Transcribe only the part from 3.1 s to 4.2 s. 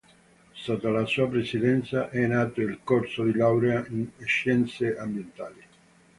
di Laurea in